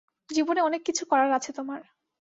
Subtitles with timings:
[0.29, 1.81] জীবনে অনেক কিছু করার আছে তোমার।